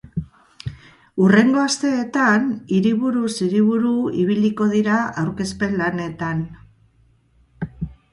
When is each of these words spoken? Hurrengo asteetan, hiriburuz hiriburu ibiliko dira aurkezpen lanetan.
Hurrengo 1.23 1.59
asteetan, 1.63 2.47
hiriburuz 2.77 3.33
hiriburu 3.47 3.91
ibiliko 4.23 4.67
dira 4.71 4.97
aurkezpen 5.25 5.77
lanetan. 5.83 6.41